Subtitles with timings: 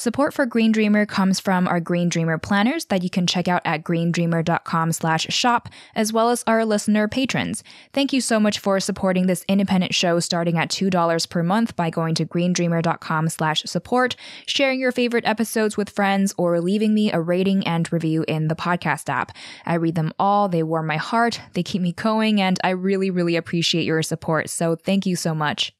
[0.00, 3.60] Support for Green Dreamer comes from our Green Dreamer planners that you can check out
[3.66, 7.62] at greendreamer.com slash shop, as well as our listener patrons.
[7.92, 11.90] Thank you so much for supporting this independent show starting at $2 per month by
[11.90, 17.20] going to greendreamer.com slash support, sharing your favorite episodes with friends, or leaving me a
[17.20, 19.32] rating and review in the podcast app.
[19.66, 23.10] I read them all, they warm my heart, they keep me going, and I really,
[23.10, 24.48] really appreciate your support.
[24.48, 25.74] So thank you so much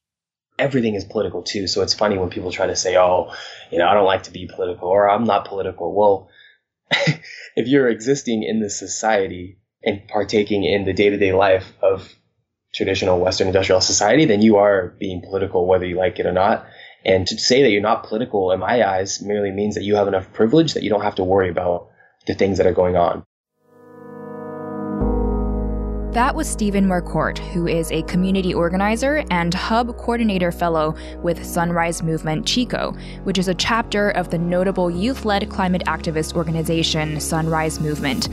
[0.61, 1.67] everything is political too.
[1.67, 3.33] So it's funny when people try to say, "Oh,
[3.71, 6.29] you know, I don't like to be political," or "I'm not political." Well,
[7.55, 12.13] if you're existing in this society and partaking in the day-to-day life of
[12.73, 16.65] traditional Western industrial society, then you are being political, whether you like it or not.
[17.03, 20.07] And to say that you're not political, in my eyes, merely means that you have
[20.07, 21.89] enough privilege that you don't have to worry about
[22.27, 23.25] the things that are going on.
[26.11, 32.03] That was Steven Marquardt, who is a community organizer and hub coordinator fellow with Sunrise
[32.03, 37.79] Movement Chico, which is a chapter of the notable youth led climate activist organization Sunrise
[37.79, 38.27] Movement.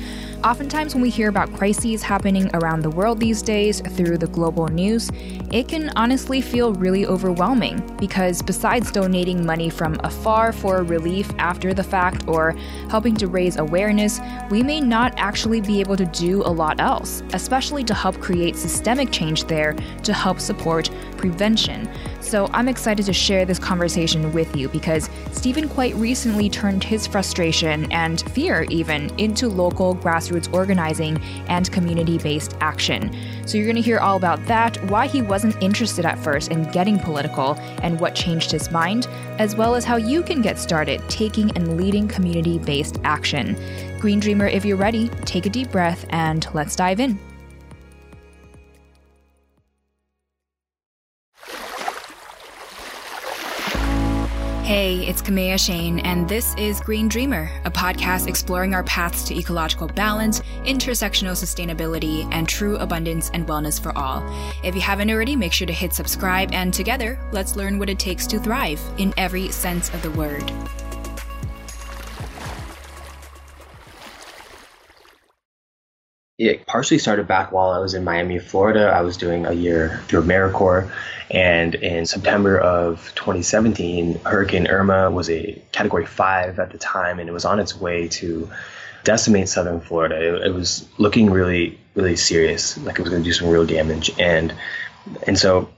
[0.44, 4.68] Oftentimes, when we hear about crises happening around the world these days through the global
[4.68, 5.10] news,
[5.50, 11.74] it can honestly feel really overwhelming because besides donating money from afar for relief after
[11.74, 12.52] the fact or
[12.88, 17.20] helping to raise awareness, we may not actually be able to do a lot else,
[17.32, 21.90] especially to help create systemic change there to help support prevention.
[22.20, 27.06] So I'm excited to share this conversation with you because Steven quite recently turned his
[27.06, 31.18] frustration and fear even into local grassroots organizing
[31.48, 33.14] and community based action.
[33.46, 36.70] So you're going to hear all about that, why he wasn't interested at first in
[36.70, 39.06] getting political, and what changed his mind,
[39.38, 43.56] as well as how you can get started taking and leading community based action.
[43.98, 47.18] Green Dreamer, if you're ready, take a deep breath and let's dive in.
[54.68, 59.34] Hey, it's Kaméa Chayne, and this is Green Dreamer, a podcast exploring our paths to
[59.34, 64.22] ecological balance, intersectional sustainability, and true abundance and wellness for all.
[64.62, 67.98] If you haven't already, make sure to hit subscribe, and together, let's learn what it
[67.98, 70.52] takes to thrive in every sense of the word.
[76.38, 78.86] It partially started back while I was in Miami, Florida.
[78.86, 80.88] I was doing a year through AmeriCorps
[81.30, 87.28] and in September of 2017, Hurricane Irma was a category five at the time, and
[87.28, 88.48] it was on its way to
[89.04, 90.36] decimate southern Florida.
[90.36, 93.66] It, it was looking really, really serious, like it was going to do some real
[93.66, 94.10] damage.
[94.18, 94.54] And
[95.26, 95.68] and so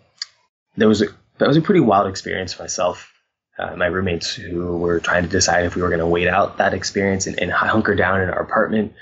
[0.77, 1.07] there was a
[1.39, 3.13] that was a pretty wild experience for myself.
[3.59, 6.59] Uh, my roommates who were trying to decide if we were going to wait out
[6.59, 8.95] that experience and, and hunker down in our apartment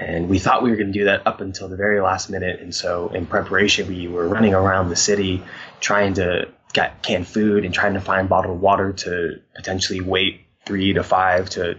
[0.00, 2.60] and we thought we were going to do that up until the very last minute.
[2.60, 5.42] And so, in preparation, we were running around the city
[5.80, 10.92] trying to get canned food and trying to find bottled water to potentially wait three
[10.92, 11.78] to five to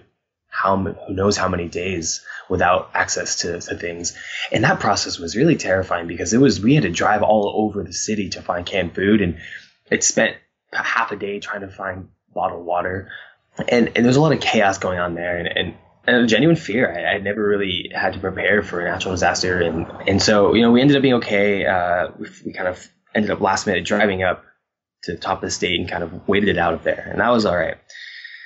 [0.50, 4.18] how who knows how many days without access to, to things.
[4.52, 7.84] And that process was really terrifying because it was we had to drive all over
[7.84, 9.38] the city to find canned food, and
[9.92, 10.36] it spent
[10.74, 13.12] half a day trying to find bottled water.
[13.68, 15.76] And, and there's a lot of chaos going on there, and, and
[16.08, 16.92] a genuine fear.
[16.92, 20.62] I, I, never really had to prepare for a natural disaster, and and so you
[20.62, 21.66] know we ended up being okay.
[21.66, 24.44] Uh, we, we, kind of ended up last minute driving up
[25.04, 27.20] to the top of the state and kind of waited it out up there, and
[27.20, 27.78] that was all right.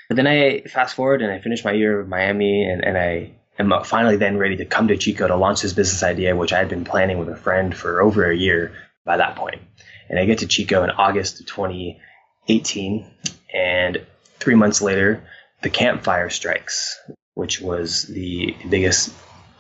[0.10, 3.32] But then I fast forward and I finished my year of Miami, and, and I
[3.60, 6.58] am finally then ready to come to Chico to launch this business idea, which I
[6.58, 8.74] had been planning with a friend for over a year.
[9.06, 9.62] by that point.
[10.10, 13.10] And I get to Chico in August of 2018,
[13.54, 14.06] and
[14.40, 15.24] three months later,
[15.62, 17.00] the Camp Fire strikes,
[17.42, 19.12] which was the biggest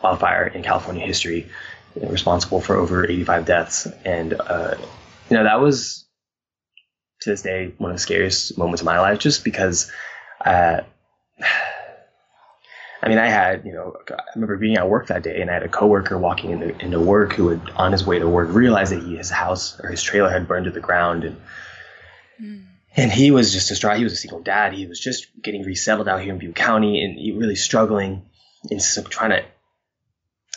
[0.03, 1.49] wildfire in California history,
[1.95, 3.87] responsible for over 85 deaths.
[4.05, 4.75] And, uh,
[5.31, 6.05] you know, that was
[7.21, 9.91] to this day one of the scariest moments of my life just because
[10.45, 10.81] uh,
[13.03, 15.53] I mean, I had, you know, I remember being at work that day and I
[15.53, 18.91] had a coworker walking into, into work who would, on his way to work, realize
[18.91, 21.23] that he, his house or his trailer had burned to the ground.
[21.23, 21.41] And,
[22.39, 22.65] mm.
[22.95, 23.97] And he was just distraught.
[23.97, 24.73] He was a single dad.
[24.73, 28.23] He was just getting resettled out here in Butte County and he really struggling
[28.69, 29.43] and trying to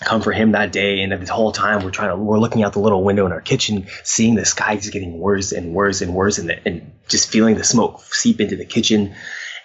[0.03, 1.01] comfort him that day.
[1.01, 3.41] And the whole time we're trying to, we're looking out the little window in our
[3.41, 7.31] kitchen, seeing the sky just getting worse and worse and worse and, the, and just
[7.31, 9.15] feeling the smoke seep into the kitchen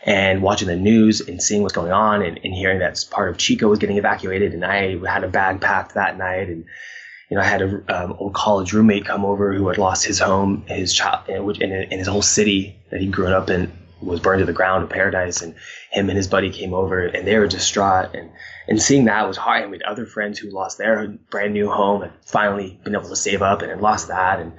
[0.03, 3.37] and watching the news and seeing what's going on and, and hearing that part of
[3.37, 4.53] Chico was getting evacuated.
[4.53, 6.49] And I had a bag packed that night.
[6.49, 6.65] And,
[7.29, 10.19] you know, I had an um, old college roommate come over who had lost his
[10.19, 13.71] home, his child, and, and his whole city that he grew up in
[14.01, 15.41] was burned to the ground in Paradise.
[15.41, 15.55] And
[15.91, 18.15] him and his buddy came over and they were distraught.
[18.15, 18.31] And,
[18.67, 19.63] and seeing that was hard.
[19.63, 23.09] And we had other friends who lost their brand new home and finally been able
[23.09, 24.39] to save up and had lost that.
[24.39, 24.53] And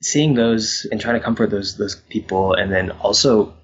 [0.00, 2.54] seeing those and trying to comfort those, those people.
[2.54, 3.54] And then also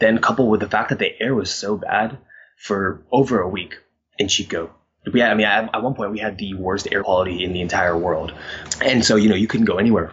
[0.00, 2.18] then coupled with the fact that the air was so bad
[2.58, 3.76] for over a week
[4.18, 4.74] in Chico.
[5.12, 7.62] We had, I mean, at, one point we had the worst air quality in the
[7.62, 8.34] entire world,
[8.82, 10.12] and so you know you couldn't go anywhere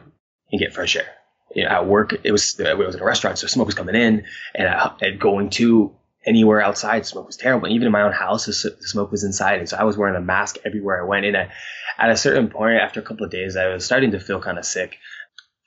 [0.52, 1.08] and get fresh air.
[1.54, 3.76] You know, at work, it was uh, it was in a restaurant, so smoke was
[3.76, 4.26] coming in,
[4.56, 5.94] and, and going to
[6.26, 7.66] anywhere outside, smoke was terrible.
[7.66, 10.16] And even in my own house, the smoke was inside, and so I was wearing
[10.16, 11.26] a mask everywhere I went.
[11.26, 11.52] And I,
[11.98, 14.58] at a certain point, after a couple of days, I was starting to feel kind
[14.58, 14.98] of sick,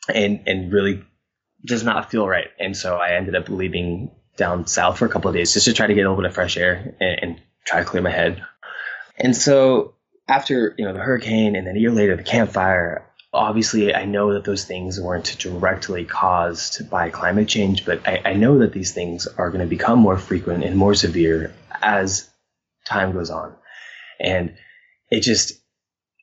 [0.08, 1.04] and and really
[1.64, 2.48] does not feel right.
[2.58, 5.72] And so I ended up leaving down south for a couple of days just to
[5.72, 8.10] try to get a little bit of fresh air and, and try to clear my
[8.10, 8.42] head.
[9.20, 9.94] And so
[10.26, 14.06] after, you know, the hurricane and then a year later, the Camp Fire, obviously I
[14.06, 18.72] know that those things weren't directly caused by climate change, but I, I know that
[18.72, 22.28] these things are going to become more frequent and more severe as
[22.86, 23.54] time goes on.
[24.18, 24.56] And
[25.10, 25.52] it just,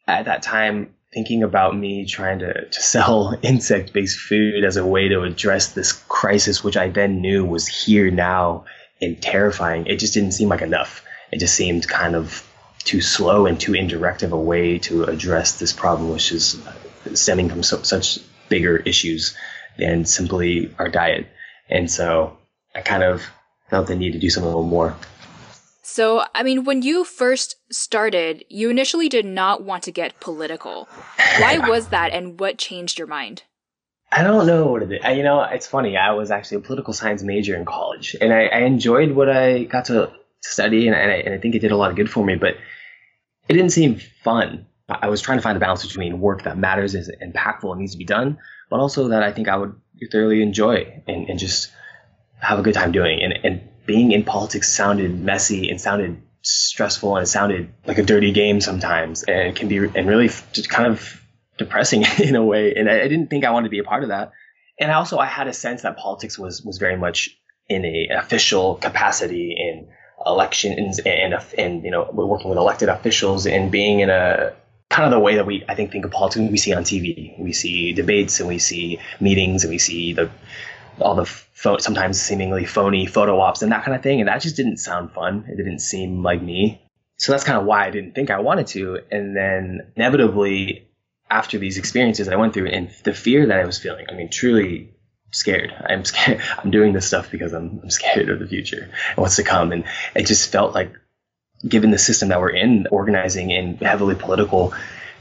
[0.08, 4.86] at that time, thinking about me trying to, to sell insect based food as a
[4.86, 8.66] way to address this crisis, which I then knew was here now
[9.02, 11.04] and terrifying, it just didn't seem like enough.
[11.32, 12.47] It just seemed kind of
[12.88, 16.60] too slow and too indirect of a way to address this problem, which is
[17.14, 18.20] stemming from so, such
[18.50, 19.36] bigger issues
[19.78, 21.28] than simply our diet.
[21.70, 22.38] And so
[22.74, 23.22] I kind of
[23.70, 24.96] felt the need to do something a little more.
[25.84, 30.88] So, I mean, when you first started, you initially did not want to get political.
[31.40, 33.44] Why was that, and what changed your mind?
[34.12, 35.00] I don't know what it is.
[35.04, 35.98] I, you know, it's funny.
[35.98, 39.64] I was actually a political science major in college, and I, I enjoyed what I
[39.64, 40.12] got to
[40.42, 42.36] study, and, and, I, and I think it did a lot of good for me.
[42.36, 42.56] But
[43.50, 44.66] it didn't seem fun.
[44.90, 47.92] I was trying to find a balance between work that matters, is impactful, and needs
[47.92, 48.38] to be done,
[48.70, 49.76] but also that I think I would
[50.12, 51.72] thoroughly enjoy and, and just
[52.40, 53.22] have a good time doing.
[53.22, 58.04] And, and being in politics sounded messy and sounded stressful and it sounded like a
[58.04, 61.22] dirty game sometimes and can be and really just kind of
[61.58, 64.04] depressing in a way and I, I, didn't think I wanted to be a part
[64.04, 64.32] of that
[64.80, 68.76] and also I had a sense that politics was was very much in a official
[68.76, 69.90] capacity in
[70.28, 74.54] elections and and you know working with elected officials and being in a
[74.90, 77.38] kind of the way that we I think think of politics we see on TV
[77.40, 80.30] we see debates and we see meetings and we see the
[81.00, 84.20] all the fo- sometimes seemingly phony photo ops and that kind of thing.
[84.20, 85.46] And that just didn't sound fun.
[85.48, 86.82] It didn't seem like me.
[87.18, 89.00] So that's kind of why I didn't think I wanted to.
[89.12, 90.88] And then inevitably,
[91.30, 94.30] after these experiences I went through and the fear that I was feeling, I mean,
[94.30, 94.94] truly
[95.32, 95.74] scared.
[95.88, 96.42] I'm scared.
[96.58, 99.72] I'm doing this stuff because I'm, I'm scared of the future and what's to come.
[99.72, 100.94] And it just felt like,
[101.68, 104.74] given the system that we're in, organizing and heavily political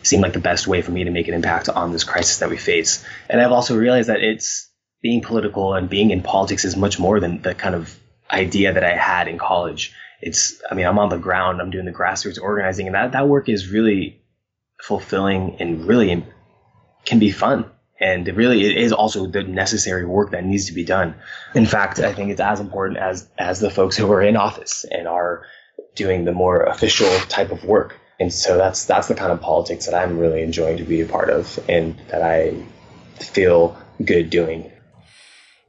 [0.03, 2.51] seemed like the best way for me to make an impact on this crisis that
[2.51, 3.05] we face.
[3.29, 4.71] And I've also realized that it's
[5.03, 7.99] being political and being in politics is much more than the kind of
[8.31, 9.95] idea that I had in college.
[10.21, 13.29] It's, I mean, I'm on the ground, I'm doing the grassroots organizing, and that, that
[13.29, 14.23] work is really
[14.83, 16.25] fulfilling and really
[17.05, 17.71] can be fun.
[18.01, 21.15] And really it is also the necessary work that needs to be done.
[21.55, 24.85] In fact, I think it's as important as, as the folks who are in office
[24.91, 25.47] and are
[25.95, 27.99] doing the more official type of work.
[28.21, 31.07] And so that's, that's the kind of politics that I'm really enjoying to be a
[31.07, 32.55] part of and that I
[33.19, 34.71] feel good doing.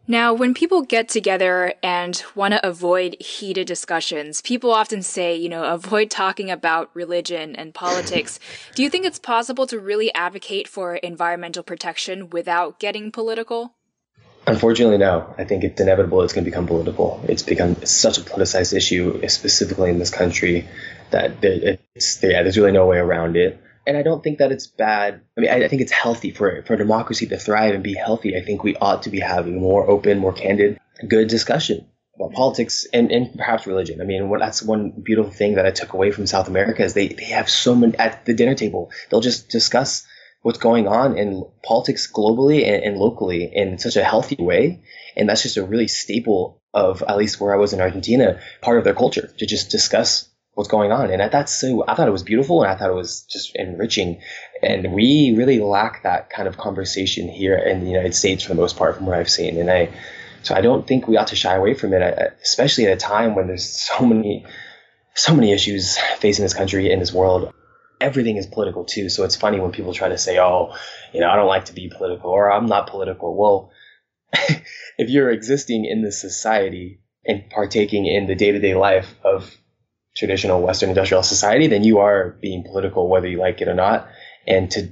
[0.09, 5.49] Now, when people get together and want to avoid heated discussions, people often say, you
[5.49, 8.39] know, avoid talking about religion and politics.
[8.73, 13.73] Do you think it's possible to really advocate for environmental protection without getting political?
[14.47, 15.35] Unfortunately, no.
[15.37, 17.21] I think it's inevitable it's going to become political.
[17.27, 20.69] It's become such a politicized issue, specifically in this country,
[21.11, 23.61] that it's, yeah, there's really no way around it.
[23.87, 25.21] And I don't think that it's bad.
[25.37, 28.35] I mean, I, I think it's healthy for for democracy to thrive and be healthy.
[28.35, 30.77] I think we ought to be having more open, more candid,
[31.07, 34.01] good discussion about politics and, and perhaps religion.
[34.01, 36.93] I mean, what, that's one beautiful thing that I took away from South America is
[36.93, 38.91] they, they have so many at the dinner table.
[39.09, 40.05] They'll just discuss
[40.41, 44.83] what's going on in politics globally and, and locally in such a healthy way.
[45.15, 48.77] And that's just a really staple of, at least where I was in Argentina, part
[48.77, 50.26] of their culture to just discuss
[50.57, 51.11] what's going on.
[51.11, 53.55] And I thought so, I thought it was beautiful and I thought it was just
[53.55, 54.19] enriching.
[54.63, 58.59] And we really lack that kind of conversation here in the United States for the
[58.59, 59.59] most part, from what I've seen.
[59.59, 59.91] And I,
[60.41, 62.95] so I don't think we ought to shy away from it, uh, especially at a
[62.95, 64.47] time when there's so many,
[65.13, 67.53] so many issues facing this country and this world.
[68.01, 69.09] Everything is political too.
[69.09, 70.73] So it's funny when people try to say, "Oh,
[71.13, 73.71] you know, I don't like to be political," or "I'm not political." Well,
[74.97, 79.55] if you're existing in this society and partaking in the day-to-day life of
[80.17, 84.07] traditional Western industrial society, then you are being political whether you like it or not.
[84.47, 84.91] And to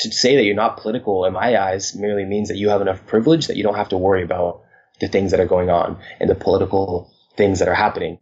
[0.00, 3.06] to say that you're not political in my eyes merely means that you have enough
[3.06, 4.62] privilege that you don't have to worry about
[4.98, 8.18] the things that are going on and the political things that are happening.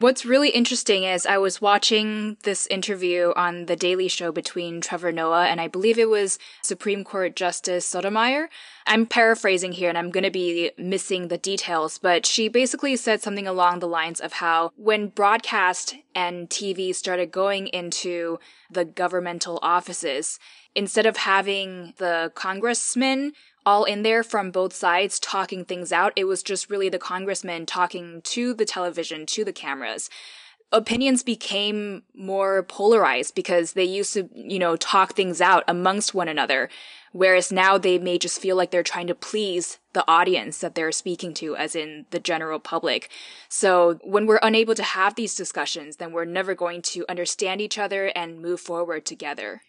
[0.00, 5.12] What's really interesting is I was watching this interview on The Daily Show between Trevor
[5.12, 8.48] Noah and I believe it was Supreme Court Justice Sotomayor.
[8.88, 13.22] I'm paraphrasing here and I'm going to be missing the details, but she basically said
[13.22, 19.60] something along the lines of how when broadcast and TV started going into the governmental
[19.62, 20.40] offices,
[20.74, 23.32] instead of having the congressmen
[23.66, 26.12] all in there from both sides talking things out.
[26.16, 30.10] It was just really the congressman talking to the television, to the cameras.
[30.72, 36.28] Opinions became more polarized because they used to, you know, talk things out amongst one
[36.28, 36.68] another.
[37.12, 40.90] Whereas now they may just feel like they're trying to please the audience that they're
[40.90, 43.08] speaking to, as in the general public.
[43.48, 47.78] So when we're unable to have these discussions, then we're never going to understand each
[47.78, 49.62] other and move forward together.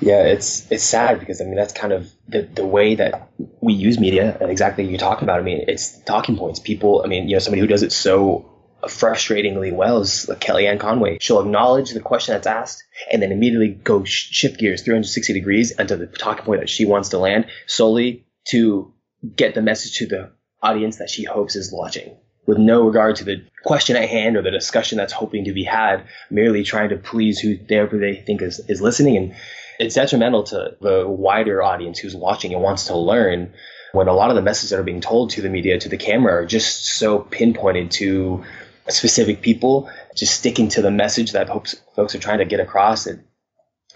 [0.00, 3.30] Yeah, it's it's sad because I mean that's kind of the, the way that
[3.60, 5.40] we use media and exactly you talk about.
[5.40, 6.58] I mean, it's talking points.
[6.58, 8.50] People, I mean, you know, somebody who does it so
[8.84, 11.18] frustratingly well is like Kellyanne Conway.
[11.20, 15.96] She'll acknowledge the question that's asked and then immediately go shift gears 360 degrees into
[15.96, 18.94] the talking point that she wants to land solely to
[19.36, 20.30] get the message to the
[20.62, 22.16] audience that she hopes is watching
[22.46, 25.62] with no regard to the question at hand or the discussion that's hoping to be
[25.62, 29.16] had, merely trying to please whoever they think is, is listening.
[29.16, 29.34] And
[29.80, 33.54] it's detrimental to the wider audience who's watching and wants to learn
[33.92, 35.96] when a lot of the messages that are being told to the media, to the
[35.96, 38.44] camera, are just so pinpointed to
[38.88, 43.06] specific people, just sticking to the message that folks, folks are trying to get across.
[43.06, 43.20] It,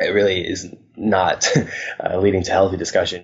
[0.00, 1.46] it really is not
[2.02, 3.22] uh, leading to healthy discussion.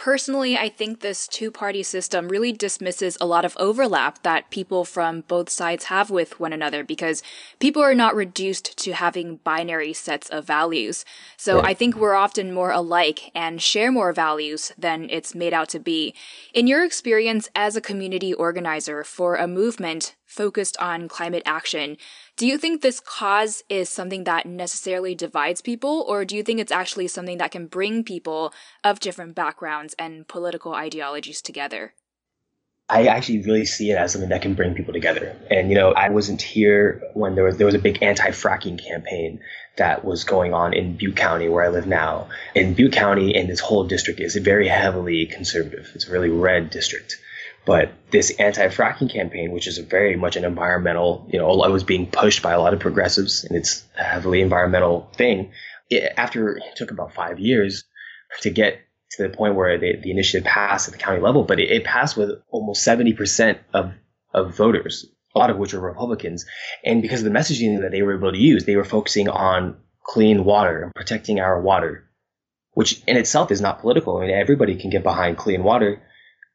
[0.00, 4.86] Personally, I think this two party system really dismisses a lot of overlap that people
[4.86, 7.22] from both sides have with one another because
[7.58, 11.04] people are not reduced to having binary sets of values.
[11.36, 11.66] So right.
[11.66, 15.78] I think we're often more alike and share more values than it's made out to
[15.78, 16.14] be.
[16.54, 21.96] In your experience as a community organizer for a movement focused on climate action,
[22.36, 26.60] do you think this cause is something that necessarily divides people, or do you think
[26.60, 31.94] it's actually something that can bring people of different backgrounds and political ideologies together?
[32.88, 35.36] I actually really see it as something that can bring people together.
[35.48, 39.40] And you know, I wasn't here when there was there was a big anti-fracking campaign
[39.76, 42.28] that was going on in Butte County, where I live now.
[42.54, 45.90] In Butte County, and this whole district is very heavily conservative.
[45.94, 47.16] It's a really red district.
[47.64, 52.06] But this anti-fracking campaign, which is very much an environmental, you know, it was being
[52.06, 55.52] pushed by a lot of progressives, and it's a heavily environmental thing.
[55.88, 57.84] It, after it took about five years
[58.40, 58.80] to get
[59.12, 61.84] to the point where the, the initiative passed at the county level, but it, it
[61.84, 63.92] passed with almost 70% of,
[64.32, 66.46] of voters, a lot of which were Republicans.
[66.84, 69.76] And because of the messaging that they were able to use, they were focusing on
[70.02, 72.08] clean water and protecting our water,
[72.72, 74.16] which in itself is not political.
[74.16, 76.02] I mean, everybody can get behind clean water.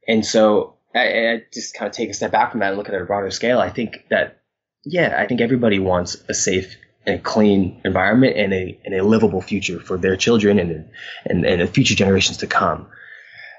[0.08, 2.88] And so I, I just kind of take a step back from that and look
[2.88, 3.60] at it at a broader scale.
[3.60, 4.42] I think that,
[4.86, 9.42] yeah, I think everybody wants a safe and clean environment and a, and a livable
[9.42, 10.90] future for their children and,
[11.26, 12.88] and, and the future generations to come.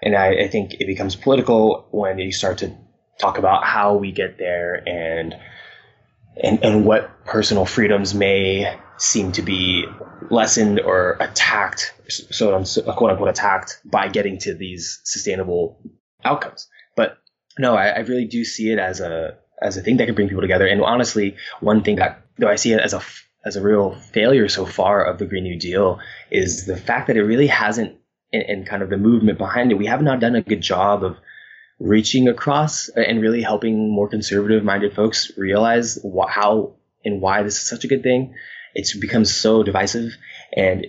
[0.03, 2.75] And I, I think it becomes political when you start to
[3.21, 5.35] talk about how we get there and,
[6.43, 9.85] and, and what personal freedoms may seem to be
[10.31, 12.63] lessened or attacked, so
[12.95, 15.79] quote unquote attacked by getting to these sustainable
[16.25, 16.69] outcomes.
[17.59, 20.29] No, I, I really do see it as a as a thing that can bring
[20.29, 20.67] people together.
[20.67, 23.01] And honestly, one thing that though I see it as a
[23.45, 27.17] as a real failure so far of the Green New Deal is the fact that
[27.17, 27.97] it really hasn't,
[28.33, 31.05] and, and kind of the movement behind it, we have not done a good job
[31.05, 31.17] of
[31.79, 37.57] reaching across and really helping more conservative minded folks realize wh- how and why this
[37.57, 38.35] is such a good thing.
[38.75, 40.17] It's become so divisive.
[40.53, 40.87] And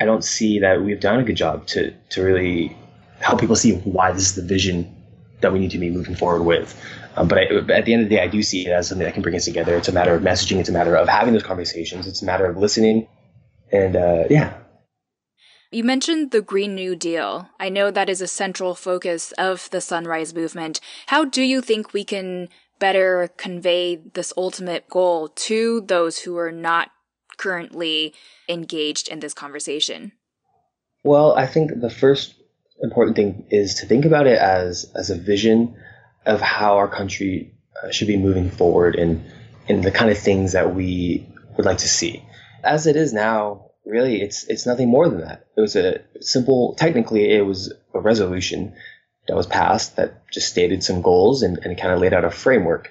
[0.00, 2.76] I don't see that we've done a good job to, to really
[3.20, 5.01] help people see why this is the vision
[5.42, 6.80] that we need to be moving forward with.
[7.16, 7.42] Um, but, I,
[7.76, 9.36] at the end of the day, I do see it as something that can bring
[9.36, 9.76] us together.
[9.76, 10.58] It's a matter of messaging.
[10.58, 12.06] It's a matter of having those conversations.
[12.06, 13.08] It's a matter of listening.
[13.70, 14.54] And uh, yeah.
[15.70, 17.48] You mentioned the Green New Deal.
[17.58, 20.80] I know that is a central focus of the Sunrise Movement.
[21.06, 26.52] How do you think we can better convey this ultimate goal to those who are
[26.52, 26.90] not
[27.38, 28.12] currently
[28.48, 30.12] engaged in this conversation?
[31.04, 32.34] Well, I think the first
[32.82, 35.76] important thing is to think about it as as a vision
[36.26, 39.24] of how our country uh, should be moving forward and
[39.68, 42.22] and the kind of things that we would like to see.
[42.64, 45.46] As it is now, really, it's it's nothing more than that.
[45.56, 46.74] It was a simple.
[46.74, 48.74] Technically, it was a resolution
[49.28, 52.30] that was passed that just stated some goals and, and kind of laid out a
[52.30, 52.90] framework,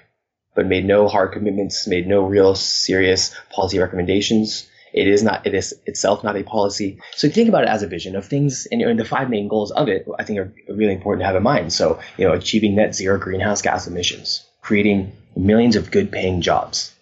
[0.55, 4.67] but made no hard commitments, made no real serious policy recommendations.
[4.93, 7.00] It is not, it is itself not a policy.
[7.15, 9.48] So you think about it as a vision of things, and, and the five main
[9.48, 11.74] goals of it, I think are really important to have in mind.
[11.74, 16.93] So, you know, achieving net zero greenhouse gas emissions, creating millions of good paying jobs,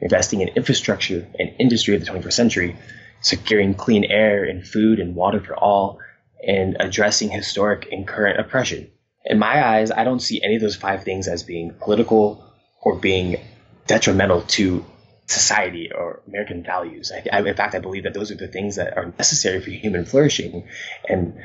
[0.00, 2.76] investing in infrastructure and industry of the 21st century,
[3.20, 5.98] securing clean air and food and water for all,
[6.46, 8.90] and addressing historic and current oppression.
[9.24, 12.44] In my eyes, I don't see any of those five things as being political
[12.82, 13.36] or being
[13.86, 14.84] detrimental to
[15.26, 17.12] society or American values.
[17.12, 19.70] I, I, in fact, I believe that those are the things that are necessary for
[19.70, 20.66] human flourishing.
[21.08, 21.38] And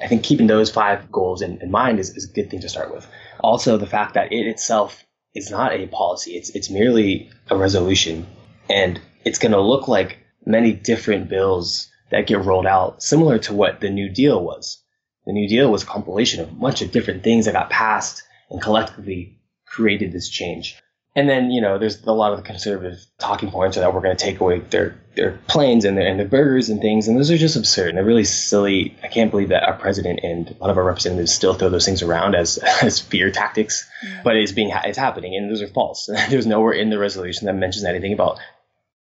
[0.00, 2.68] I think keeping those five goals in, in mind is, is a good thing to
[2.68, 3.06] start with.
[3.40, 8.26] Also, the fact that it itself is not a policy, it's, it's merely a resolution.
[8.68, 13.54] And it's going to look like many different bills that get rolled out, similar to
[13.54, 14.82] what the New Deal was.
[15.24, 18.22] The New Deal was a compilation of a bunch of different things that got passed
[18.50, 20.81] and collectively created this change.
[21.14, 24.16] And then, you know, there's a lot of the conservative talking points that we're going
[24.16, 27.06] to take away their, their planes and their, and their burgers and things.
[27.06, 27.90] And those are just absurd.
[27.90, 28.96] And they're really silly.
[29.02, 31.84] I can't believe that our president and a lot of our representatives still throw those
[31.84, 33.86] things around as, as fear tactics.
[34.02, 34.22] Mm.
[34.24, 35.36] But it's being, it's happening.
[35.36, 36.06] And those are false.
[36.30, 38.38] There's nowhere in the resolution that mentions anything about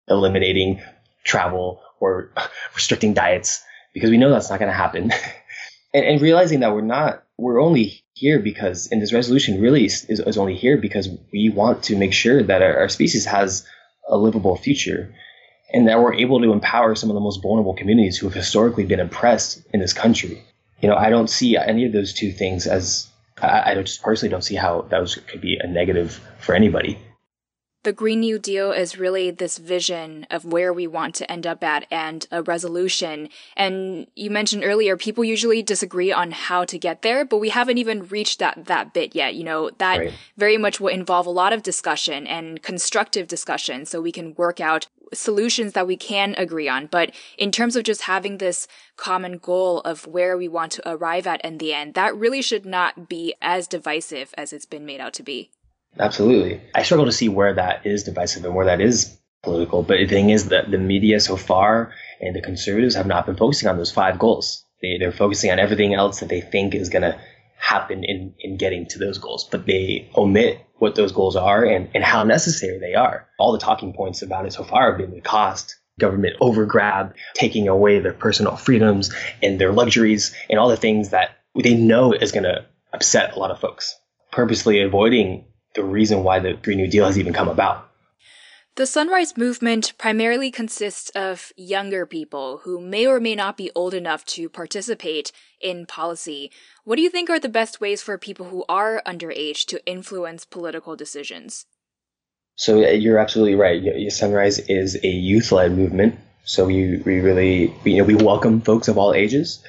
[0.09, 0.81] eliminating
[1.23, 2.31] travel or
[2.75, 3.63] restricting diets
[3.93, 5.13] because we know that's not going to happen.
[5.93, 10.05] and, and realizing that we're not, we're only here because, and this resolution really is,
[10.09, 13.67] is only here because we want to make sure that our, our species has
[14.07, 15.13] a livable future
[15.73, 18.85] and that we're able to empower some of the most vulnerable communities who have historically
[18.85, 20.41] been oppressed in this country.
[20.79, 23.07] You know, I don't see any of those two things as
[23.41, 26.97] I, I just personally don't see how those could be a negative for anybody
[27.83, 31.63] the Green New Deal is really this vision of where we want to end up
[31.63, 33.29] at and a resolution.
[33.57, 37.77] And you mentioned earlier, people usually disagree on how to get there, but we haven't
[37.77, 39.35] even reached that, that bit yet.
[39.35, 40.13] You know, that right.
[40.37, 44.61] very much will involve a lot of discussion and constructive discussion so we can work
[44.61, 46.87] out solutions that we can agree on.
[46.87, 51.27] But in terms of just having this common goal of where we want to arrive
[51.27, 55.01] at in the end, that really should not be as divisive as it's been made
[55.01, 55.51] out to be.
[55.99, 56.61] Absolutely.
[56.73, 59.83] I struggle to see where that is divisive and where that is political.
[59.83, 63.35] But the thing is that the media so far and the conservatives have not been
[63.35, 64.65] focusing on those five goals.
[64.81, 67.19] They, they're focusing on everything else that they think is going to
[67.57, 71.89] happen in, in getting to those goals, but they omit what those goals are and,
[71.93, 73.27] and how necessary they are.
[73.39, 77.67] All the talking points about it so far have been the cost, government overgrab, taking
[77.67, 82.31] away their personal freedoms and their luxuries and all the things that they know is
[82.31, 83.97] going to upset a lot of folks.
[84.31, 87.89] Purposely avoiding the reason why the Green New Deal has even come about.
[88.75, 93.93] The Sunrise Movement primarily consists of younger people who may or may not be old
[93.93, 95.31] enough to participate
[95.61, 96.51] in policy.
[96.83, 100.43] What do you think are the best ways for people who are underage to influence
[100.43, 101.67] political decisions?
[102.55, 104.11] So you're absolutely right.
[104.11, 106.19] Sunrise is a youth-led movement.
[106.45, 109.63] So we, we really, we, you know, we welcome folks of all ages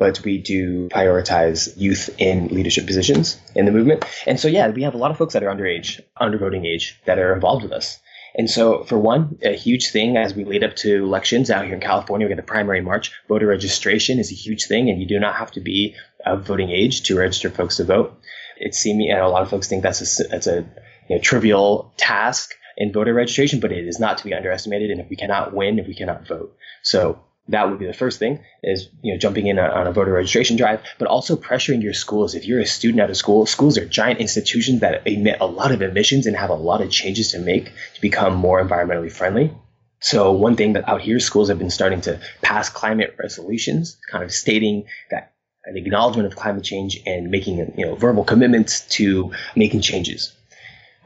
[0.00, 4.02] but we do prioritize youth in leadership positions in the movement.
[4.26, 6.98] And so, yeah, we have a lot of folks that are underage, under voting age,
[7.04, 7.98] that are involved with us.
[8.34, 11.74] And so, for one, a huge thing as we lead up to elections out here
[11.74, 13.12] in California, we get the primary march.
[13.28, 16.70] Voter registration is a huge thing, and you do not have to be of voting
[16.70, 18.18] age to register folks to vote.
[18.56, 20.64] It's seeming, and a lot of folks think that's a, that's a
[21.08, 24.90] you know, trivial task in voter registration, but it is not to be underestimated.
[24.90, 28.18] And if we cannot win, if we cannot vote, so that would be the first
[28.18, 31.92] thing is you know jumping in on a voter registration drive but also pressuring your
[31.92, 32.34] schools.
[32.34, 35.72] If you're a student out of school schools are giant institutions that emit a lot
[35.72, 39.52] of emissions and have a lot of changes to make to become more environmentally friendly.
[40.00, 44.24] So one thing that out here schools have been starting to pass climate resolutions kind
[44.24, 45.32] of stating that
[45.64, 50.32] an acknowledgement of climate change and making you know verbal commitments to making changes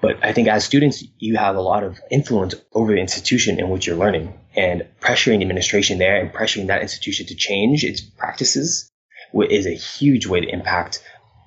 [0.04, 3.70] But I think as students, you have a lot of influence over the institution in
[3.70, 8.02] which you're learning and pressuring the administration there and pressuring that institution to change its
[8.02, 8.90] practices
[9.32, 11.02] is a huge way to impact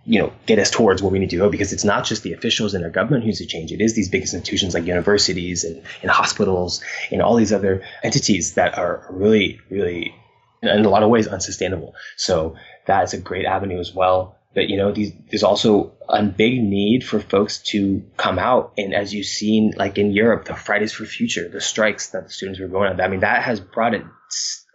[0.05, 2.31] you know, get us towards where we need to go because it's not just the
[2.31, 3.73] officials in our government who need to change.
[3.73, 8.53] It is these big institutions like universities and, and hospitals and all these other entities
[8.53, 10.15] that are really, really,
[10.63, 11.93] in a lot of ways, unsustainable.
[12.15, 14.36] So that is a great avenue as well.
[14.57, 18.91] But you know, these, there's also a big need for folks to come out, and
[18.91, 22.59] as you've seen, like in Europe, the Fridays for Future, the strikes that the students
[22.59, 22.99] were going on.
[22.99, 23.93] I mean, that has brought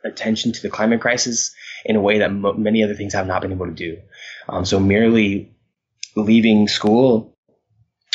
[0.05, 1.53] attention to the climate crisis
[1.85, 3.99] in a way that many other things have not been able to do.
[4.49, 5.53] Um, so merely
[6.15, 7.37] leaving school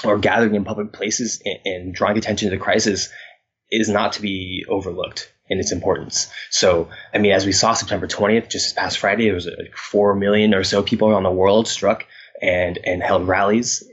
[0.05, 3.09] or gathering in public places and, and drawing attention to the crisis
[3.69, 6.29] is not to be overlooked in its importance.
[6.49, 9.75] So, I mean, as we saw September 20th, just this past Friday, there was like
[9.75, 12.05] 4 million or so people around the world struck
[12.41, 13.83] and, and held rallies.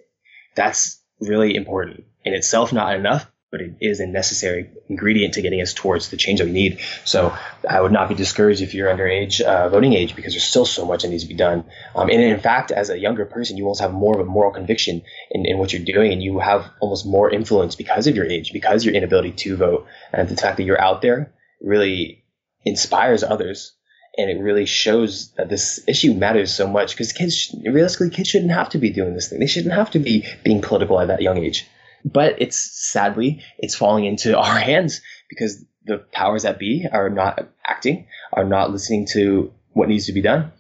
[0.54, 5.60] That's really important in itself, not enough, but it is a necessary ingredient to getting
[5.60, 6.80] us towards the change that we need.
[7.04, 7.36] So
[7.68, 10.84] I would not be discouraged if you're underage uh, voting age because there's still so
[10.84, 11.64] much that needs to be done.
[11.94, 14.50] Um, and in fact, as a younger person, you also have more of a moral
[14.50, 18.26] conviction in, in what you're doing, and you have almost more influence because of your
[18.26, 22.24] age, because your inability to vote, and the fact that you're out there really
[22.64, 23.72] inspires others
[24.16, 28.52] and it really shows that this issue matters so much because kids realistically kids shouldn't
[28.52, 31.22] have to be doing this thing they shouldn't have to be being political at that
[31.22, 31.66] young age
[32.04, 37.46] but it's sadly it's falling into our hands because the powers that be are not
[37.64, 40.52] acting, are not listening to what needs to be done.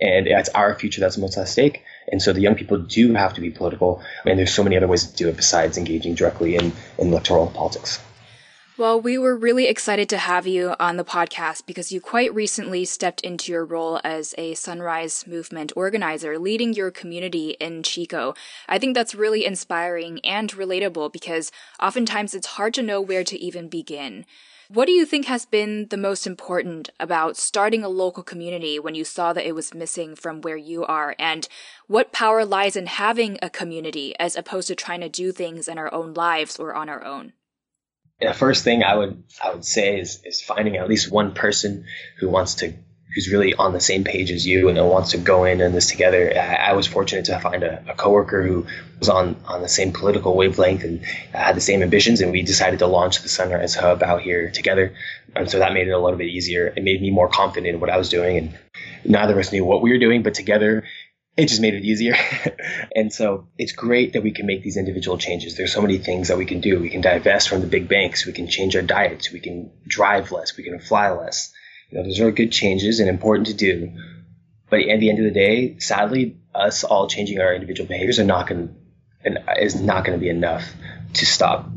[0.00, 1.82] And it's our future that's most at stake.
[2.10, 4.02] And so the young people do have to be political.
[4.24, 7.48] And there's so many other ways to do it besides engaging directly in, in electoral
[7.48, 8.00] politics.
[8.80, 12.86] Well, we were really excited to have you on the podcast because you quite recently
[12.86, 18.32] stepped into your role as a Sunrise Movement organizer, leading your community in Chico.
[18.70, 23.38] I think that's really inspiring and relatable because oftentimes it's hard to know where to
[23.38, 24.24] even begin.
[24.70, 28.94] What do you think has been the most important about starting a local community when
[28.94, 31.14] you saw that it was missing from where you are?
[31.18, 31.46] And
[31.86, 35.76] what power lies in having a community as opposed to trying to do things in
[35.76, 37.34] our own lives or on our own?
[38.20, 41.84] The first thing I would I would say is is finding at least one person
[42.18, 42.74] who wants to
[43.14, 45.88] who's really on the same page as you and wants to go in and this
[45.88, 46.32] together.
[46.32, 48.66] I, I was fortunate to find a, a, coworker who
[48.98, 52.78] was on on the same political wavelength and had the same ambitions, and we decided
[52.80, 54.94] to launch the Sunrise Hub out here together.
[55.34, 56.68] And so that made it a little bit easier.
[56.68, 58.58] It made me more confident in what I was doing, and
[59.04, 60.84] neither of us knew what we were doing, but together
[61.36, 62.16] it just made it easier.
[62.94, 65.56] and so it's great that we can make these individual changes.
[65.56, 66.80] There's so many things that we can do.
[66.80, 68.26] We can divest from the big banks.
[68.26, 69.32] We can change our diets.
[69.32, 70.56] We can drive less.
[70.56, 71.52] We can fly less.
[71.90, 73.92] You know, those are good changes and important to do.
[74.68, 78.24] But at the end of the day, sadly, us all changing our individual behaviors are
[78.24, 78.74] not going
[79.24, 80.64] to, is not going to be enough
[81.14, 81.68] to stop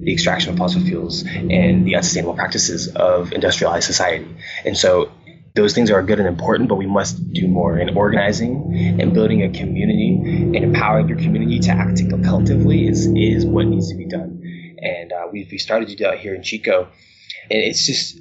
[0.00, 4.28] the extraction of fossil fuels and the unsustainable practices of industrialized society.
[4.64, 5.10] And so
[5.58, 9.42] those things are good and important, but we must do more in organizing and building
[9.42, 14.06] a community and empowering your community to act collectively is, is what needs to be
[14.06, 14.40] done.
[14.80, 16.88] And uh, we we started to do that here in Chico.
[17.50, 18.18] And it's just,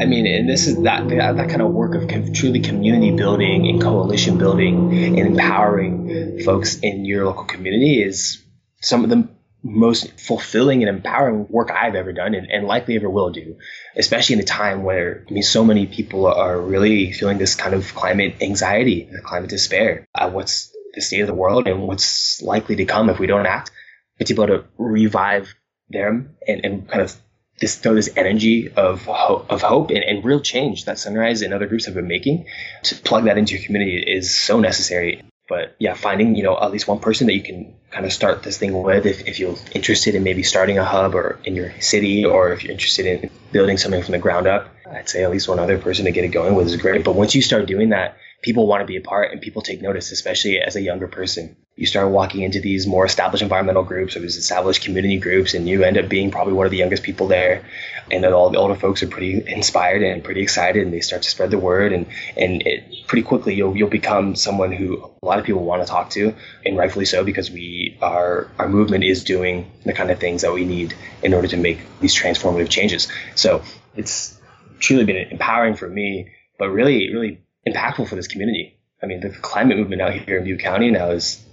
[0.00, 3.68] I mean, and this is that, that, that kind of work of truly community building
[3.68, 8.42] and coalition building and empowering folks in your local community is
[8.80, 9.28] some of the
[9.62, 13.58] most fulfilling and empowering work I've ever done and, and, likely ever will do,
[13.96, 17.74] especially in a time where I mean so many people are really feeling this kind
[17.74, 20.06] of climate anxiety, climate despair.
[20.14, 23.46] Uh, what's the state of the world and what's likely to come if we don't
[23.46, 23.70] act?
[24.18, 25.54] But to be able to revive
[25.90, 27.14] them and, and kind of
[27.60, 31.52] this throw this energy of hope, of hope and, and real change that Sunrise and
[31.52, 32.46] other groups have been making
[32.84, 35.22] to plug that into your community is so necessary.
[35.50, 38.44] But yeah, finding you know at least one person that you can kind of start
[38.44, 41.72] this thing with if, if you're interested in maybe starting a hub or in your
[41.80, 45.30] city or if you're interested in building something from the ground up i'd say at
[45.32, 47.66] least one other person to get it going with is great but once you start
[47.66, 50.80] doing that people want to be a part and people take notice, especially as a
[50.80, 51.56] younger person.
[51.76, 55.68] You start walking into these more established environmental groups or these established community groups, and
[55.68, 57.64] you end up being probably one of the youngest people there.
[58.10, 61.22] And then all the older folks are pretty inspired and pretty excited, and they start
[61.22, 61.92] to spread the word.
[61.92, 65.82] And and it, pretty quickly, you'll you'll become someone who a lot of people want
[65.82, 66.32] to talk to,
[66.64, 70.52] and rightfully so, because we our our movement is doing the kind of things that
[70.54, 73.08] we need in order to make these transformative changes.
[73.34, 73.64] So
[73.96, 74.40] it's
[74.78, 78.78] truly been empowering for me, but really really impactful for this community.
[79.02, 81.44] I mean, the climate movement out here in Butte County now is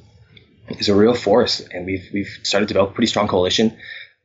[0.69, 3.75] is a real force, and we've we've started to develop a pretty strong coalition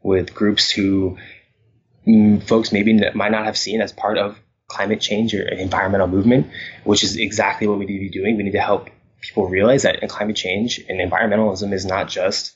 [0.02, 1.16] with groups who
[2.06, 4.38] mm, folks maybe might not have seen as part of
[4.72, 6.46] climate change or environmental movement,
[6.84, 8.36] which is exactly what we need to be doing.
[8.36, 8.88] We need to help
[9.20, 12.54] people realize that climate change and environmentalism is not just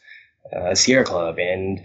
[0.55, 1.83] uh, Sierra Club and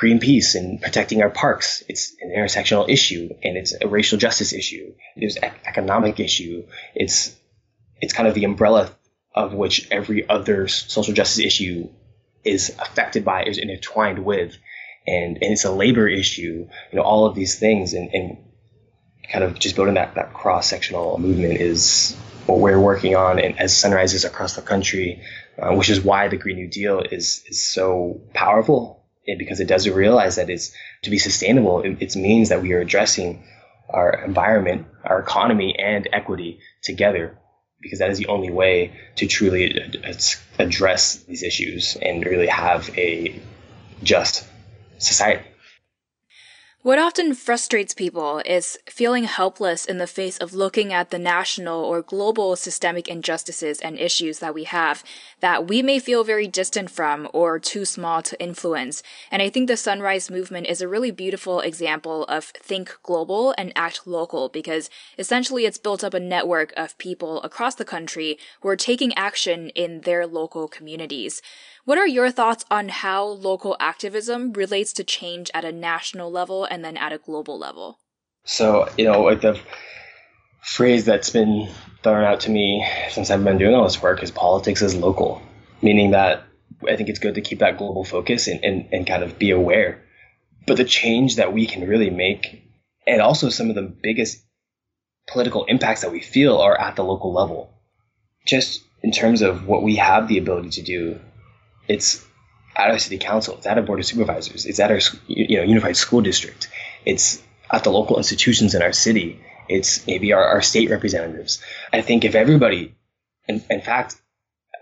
[0.00, 1.82] Greenpeace and protecting our parks.
[1.88, 4.94] It's an intersectional issue and it's a racial justice issue.
[5.16, 6.66] There's an economic issue.
[6.94, 7.36] It's
[8.00, 8.90] it's kind of the umbrella
[9.34, 11.88] of which every other social justice issue
[12.44, 14.56] is affected by, is intertwined with,
[15.06, 16.68] and and it's a labor issue.
[16.90, 18.38] You know, all of these things, and, and
[19.30, 23.58] kind of just building that that cross sectional movement is what we're working on, and
[23.58, 25.22] as sunrises across the country,
[25.60, 29.66] uh, which is why the Green New Deal is is so powerful, and because it
[29.66, 31.82] does realize that it's to be sustainable.
[31.82, 33.44] It, it means that we are addressing
[33.88, 37.38] our environment, our economy, and equity together
[37.80, 39.78] because that is the only way to truly
[40.58, 43.40] address these issues and really have a
[44.02, 44.44] just
[44.98, 45.44] society.
[46.86, 51.84] What often frustrates people is feeling helpless in the face of looking at the national
[51.84, 55.02] or global systemic injustices and issues that we have
[55.40, 59.02] that we may feel very distant from or too small to influence.
[59.32, 63.72] And I think the Sunrise Movement is a really beautiful example of think global and
[63.74, 68.68] act local because essentially it's built up a network of people across the country who
[68.68, 71.42] are taking action in their local communities.
[71.86, 76.64] What are your thoughts on how local activism relates to change at a national level
[76.64, 78.00] and then at a global level?
[78.44, 79.60] So, you know, like the
[80.64, 81.68] phrase that's been
[82.02, 85.40] thrown out to me since I've been doing all this work is politics is local,
[85.80, 86.42] meaning that
[86.88, 89.52] I think it's good to keep that global focus and, and, and kind of be
[89.52, 90.02] aware.
[90.66, 92.64] But the change that we can really make,
[93.06, 94.44] and also some of the biggest
[95.28, 97.70] political impacts that we feel are at the local level.
[98.44, 101.20] Just in terms of what we have the ability to do
[101.88, 102.24] it's
[102.76, 105.62] at our city council, it's at our board of supervisors, it's at our you know
[105.62, 106.68] unified school district,
[107.04, 111.62] it's at the local institutions in our city, it's maybe our, our state representatives.
[111.92, 112.94] I think if everybody,
[113.48, 114.16] in, in fact,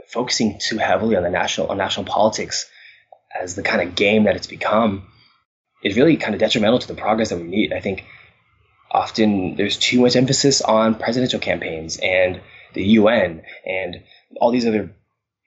[0.08, 2.68] focusing too heavily on the national on national politics
[3.38, 5.06] as the kind of game that it's become,
[5.82, 7.72] is really kind of detrimental to the progress that we need.
[7.72, 8.04] I think
[8.90, 12.40] often there's too much emphasis on presidential campaigns and
[12.74, 14.02] the UN and
[14.40, 14.90] all these other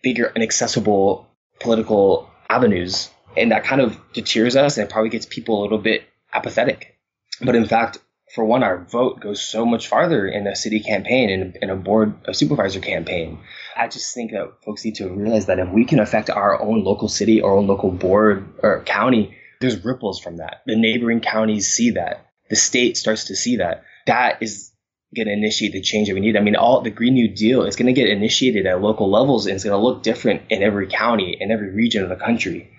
[0.04, 1.28] bigger and accessible
[1.60, 3.10] political avenues.
[3.36, 6.98] And that kind of deters us and probably gets people a little bit apathetic.
[7.42, 8.00] But in fact,
[8.34, 11.76] for one, our vote goes so much farther in a city campaign and in a
[11.76, 13.40] board, a supervisor campaign.
[13.76, 16.84] I just think that folks need to realize that if we can affect our own
[16.84, 20.62] local city or own local board or county, there's ripples from that.
[20.66, 22.28] The neighboring counties see that.
[22.50, 23.84] The state starts to see that.
[24.06, 24.72] That is
[25.16, 26.36] going to initiate the change that we need.
[26.36, 29.46] I mean, all the Green New Deal is going to get initiated at local levels
[29.46, 32.70] and it's going to look different in every county, in every region of the country.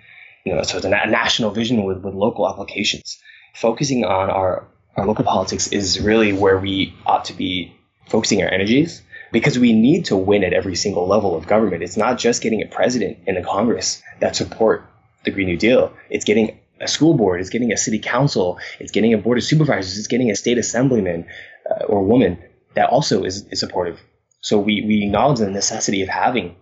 [0.45, 3.19] You know, so it's a national vision with, with local applications.
[3.55, 7.75] Focusing on our, our local politics is really where we ought to be
[8.07, 11.83] focusing our energies because we need to win at every single level of government.
[11.83, 14.85] It's not just getting a president and a Congress that support
[15.25, 15.93] the Green New Deal.
[16.09, 19.45] It's getting a school board, it's getting a city council, it's getting a board of
[19.45, 21.27] supervisors, it's getting a state assemblyman,
[21.71, 22.39] uh, or woman
[22.75, 24.01] that also is, is supportive.
[24.41, 26.57] So we, we acknowledge the necessity of having,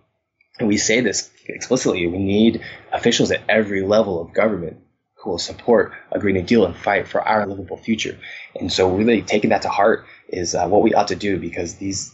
[0.59, 4.77] and we say this explicitly, we need officials at every level of government
[5.15, 8.17] who will support a Green New Deal and fight for our livable future.
[8.59, 11.75] And so really taking that to heart is uh, what we ought to do because
[11.75, 12.13] these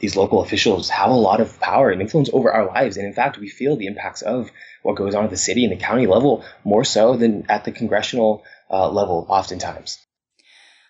[0.00, 2.96] these local officials have a lot of power and influence over our lives.
[2.96, 4.50] And in fact, we feel the impacts of
[4.82, 7.72] what goes on at the city and the county level more so than at the
[7.72, 9.98] congressional uh, level, oftentimes.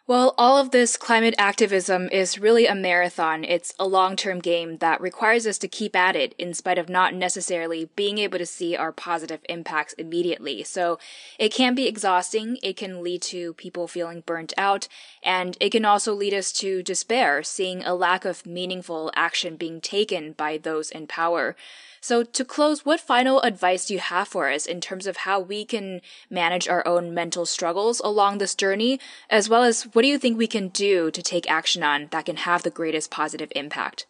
[0.08, 3.44] Well, all of this climate activism is really a marathon.
[3.44, 6.88] It's a long term game that requires us to keep at it in spite of
[6.88, 10.64] not necessarily being able to see our positive impacts immediately.
[10.64, 10.98] So
[11.38, 12.56] it can be exhausting.
[12.62, 14.88] It can lead to people feeling burnt out.
[15.22, 19.78] And it can also lead us to despair, seeing a lack of meaningful action being
[19.82, 21.54] taken by those in power.
[22.00, 25.40] So, to close, what final advice do you have for us in terms of how
[25.40, 30.08] we can manage our own mental struggles along this journey, as well as what do
[30.08, 33.52] you think we can do to take action on that can have the greatest positive
[33.56, 34.06] impact?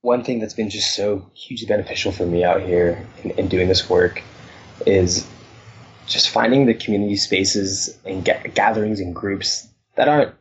[0.00, 3.68] One thing that's been just so hugely beneficial for me out here in, in doing
[3.68, 4.22] this work
[4.86, 5.26] is
[6.06, 10.34] just finding the community spaces and ga- gatherings and groups that aren't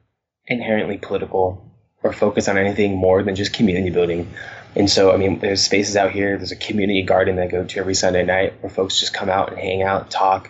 [0.47, 4.29] inherently political or focus on anything more than just community building
[4.75, 6.37] and so, I mean, there's spaces out here.
[6.37, 9.29] There's a community garden that I go to every Sunday night where folks just come
[9.29, 10.49] out and hang out, talk,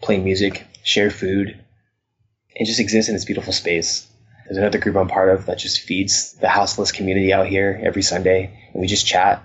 [0.00, 1.58] play music, share food,
[2.56, 4.06] and just exist in this beautiful space.
[4.44, 8.02] There's another group I'm part of that just feeds the houseless community out here every
[8.02, 9.42] Sunday, and we just chat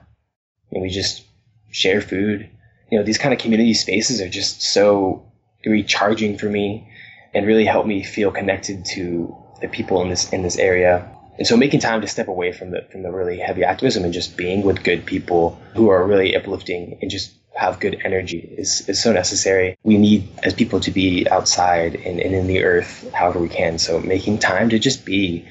[0.72, 1.24] and we just
[1.72, 2.50] share food.
[2.92, 5.26] You know, these kind of community spaces are just so
[5.65, 6.88] recharging for me
[7.34, 11.47] and really help me feel connected to the people in this in this area and
[11.47, 14.36] so making time to step away from the from the really heavy activism and just
[14.36, 19.02] being with good people who are really uplifting and just have good energy is, is
[19.02, 19.78] so necessary.
[19.84, 23.80] We need as people to be outside and, and in the earth however we can.
[23.80, 25.45] So making time to just be,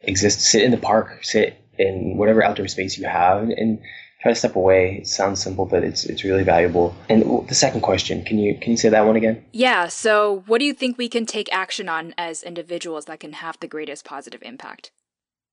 [0.00, 3.80] exist, sit in the park, sit in whatever outdoor space you have and
[4.20, 4.98] try to step away.
[4.98, 6.94] It sounds simple, but it's it's really valuable.
[7.08, 9.42] And the second question, can you can you say that one again?
[9.52, 9.88] Yeah.
[9.88, 13.58] So, what do you think we can take action on as individuals that can have
[13.60, 14.90] the greatest positive impact?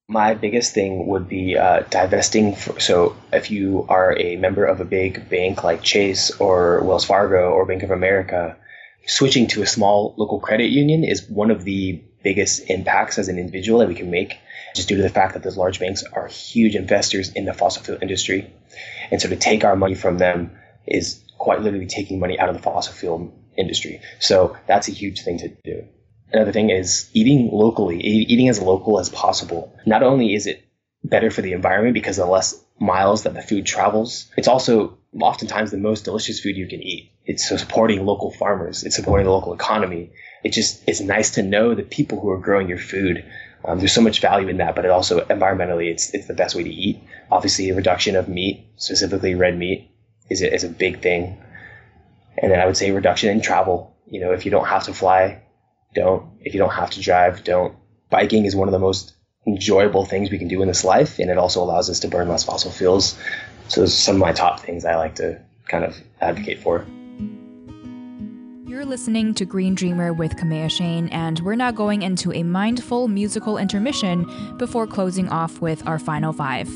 [0.09, 2.55] My biggest thing would be uh, divesting.
[2.55, 7.03] For, so, if you are a member of a big bank like Chase or Wells
[7.03, 8.55] Fargo or Bank of America,
[9.05, 13.37] switching to a small local credit union is one of the biggest impacts as an
[13.37, 14.37] individual that we can make
[14.75, 17.83] just due to the fact that those large banks are huge investors in the fossil
[17.83, 18.53] fuel industry.
[19.11, 20.51] And so to take our money from them
[20.85, 24.01] is quite literally taking money out of the fossil fuel industry.
[24.19, 25.87] So that's a huge thing to do.
[26.31, 29.73] Another thing is eating locally, eating as local as possible.
[29.85, 30.63] Not only is it
[31.03, 35.71] better for the environment because the less miles that the food travels, it's also oftentimes
[35.71, 37.11] the most delicious food you can eat.
[37.25, 38.83] It's supporting local farmers.
[38.83, 40.11] It's supporting the local economy.
[40.43, 43.23] It just it's nice to know the people who are growing your food
[43.65, 46.55] um, there's so much value in that, but it also environmentally, it's it's the best
[46.55, 47.01] way to eat.
[47.31, 49.91] Obviously, a reduction of meat, specifically red meat,
[50.29, 51.37] is is a big thing.
[52.37, 53.95] And then I would say reduction in travel.
[54.05, 55.43] You know, if you don't have to fly,
[55.97, 56.25] don't.
[56.41, 57.75] If you don't have to drive, don't.
[58.09, 59.13] Biking is one of the most
[59.45, 62.29] enjoyable things we can do in this life, and it also allows us to burn
[62.29, 63.17] less fossil fuels.
[63.67, 66.85] So those are some of my top things I like to kind of advocate for.
[68.65, 73.07] You're listening to Green Dreamer with Kaméa Chayne, and we're now going into a mindful
[73.07, 76.69] musical intermission before closing off with our final five.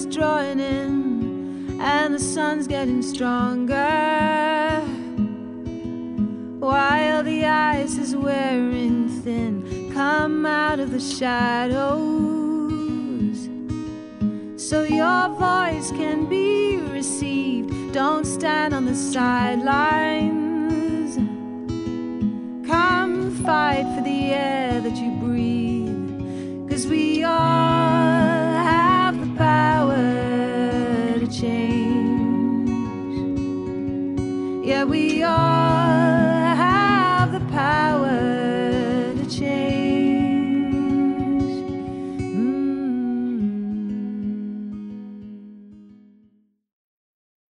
[0.00, 4.80] Is drawing in, and the sun's getting stronger.
[6.58, 11.90] While the ice is wearing thin come out of the shadows
[14.56, 17.92] so your voice can be received.
[17.92, 20.40] Don't stand on the sidelines.
[22.66, 27.59] Come fight for the air that you breathe, cause we all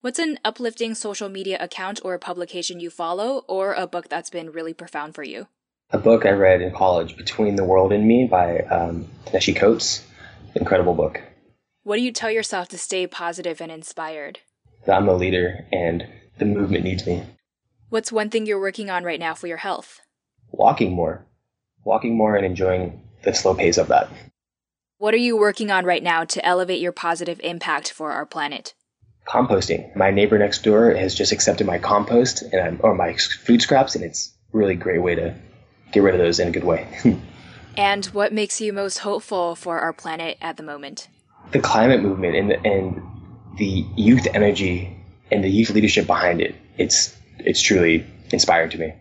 [0.08, 4.30] What's an uplifting social media account or a publication you follow, or a book that's
[4.30, 5.48] been really profound for you?
[5.90, 10.08] A book I read in college, Between the World and Me by um, Ta-Nehisi Coates.
[10.56, 11.22] Incredible book.
[11.84, 14.40] What do you tell yourself to stay positive and inspired?
[14.86, 17.24] That I'm a leader and the movement needs me.
[17.90, 20.00] What's one thing you're working on right now for your health?
[20.52, 21.26] Walking more.
[21.84, 24.10] Walking more and enjoying the slow pace of that.
[25.00, 28.74] What are you working on right now to elevate your positive impact for our planet?
[29.28, 29.96] Composting.
[29.96, 33.96] My neighbor next door has just accepted my compost and I'm, or my food scraps,
[33.96, 35.36] and it's a really great way to
[35.92, 36.88] get rid of those in a good way.
[37.78, 41.10] and what makes you most hopeful for our planet at the moment?
[41.52, 43.02] The climate movement and the, and
[43.58, 44.96] the youth energy
[45.32, 46.56] and the youth leadership behind it.
[46.78, 48.94] It's it's truly inspiring to me.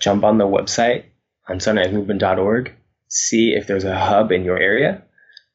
[0.00, 1.04] Jump on the website
[1.48, 2.74] on sunrisemovement.org,
[3.08, 5.02] see if there's a hub in your area.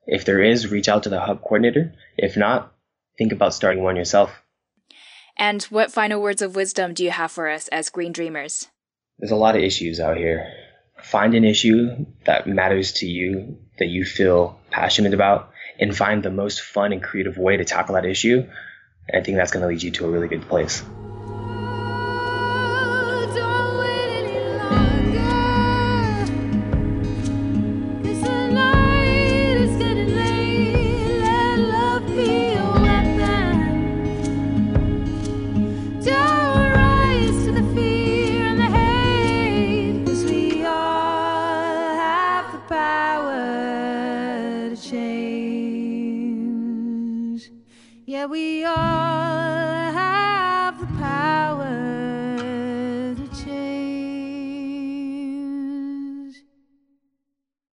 [0.05, 1.93] If there is, reach out to the hub coordinator.
[2.17, 2.73] If not,
[3.17, 4.42] think about starting one yourself.
[5.37, 8.67] And what final words of wisdom do you have for us as green dreamers?
[9.19, 10.51] There's a lot of issues out here.
[11.01, 16.29] Find an issue that matters to you, that you feel passionate about, and find the
[16.29, 18.47] most fun and creative way to tackle that issue.
[19.13, 20.83] I think that's going to lead you to a really good place.